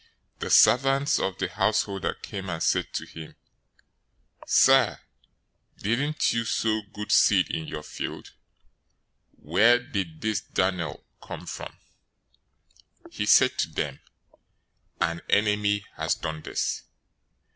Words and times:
013:027 0.39 0.39
The 0.39 0.49
servants 0.49 1.19
of 1.19 1.37
the 1.37 1.47
householder 1.47 2.15
came 2.15 2.49
and 2.49 2.63
said 2.63 2.91
to 2.91 3.05
him, 3.05 3.35
'Sir, 4.47 4.99
didn't 5.77 6.33
you 6.33 6.43
sow 6.43 6.81
good 6.91 7.11
seed 7.11 7.51
in 7.51 7.67
your 7.67 7.83
field? 7.83 8.31
Where 9.33 9.77
did 9.77 10.19
this 10.21 10.41
darnel 10.41 11.05
come 11.21 11.45
from?' 11.45 11.77
013:028 13.09 13.13
"He 13.13 13.25
said 13.27 13.55
to 13.59 13.69
them, 13.69 13.99
'An 14.99 15.21
enemy 15.29 15.85
has 15.97 16.15
done 16.15 16.41
this.' 16.41 16.81